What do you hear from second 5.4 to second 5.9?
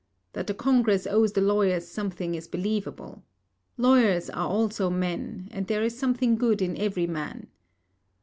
and there